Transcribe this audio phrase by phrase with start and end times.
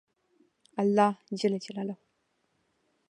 [0.81, 1.07] الله